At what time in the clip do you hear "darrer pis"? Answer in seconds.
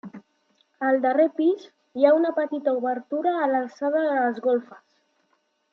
1.03-1.67